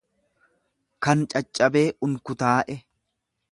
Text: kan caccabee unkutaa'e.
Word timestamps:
kan 1.07 1.19
caccabee 1.35 1.85
unkutaa'e. 2.07 2.81